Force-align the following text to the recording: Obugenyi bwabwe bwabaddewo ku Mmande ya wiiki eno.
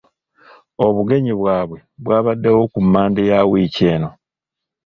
Obugenyi 0.85 1.33
bwabwe 1.39 1.77
bwabaddewo 2.03 2.63
ku 2.71 2.79
Mmande 2.85 3.21
ya 3.31 3.39
wiiki 3.49 3.83
eno. 3.93 4.09